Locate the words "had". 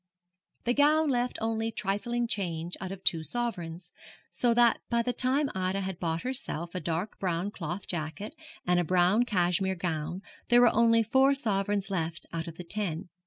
5.81-5.99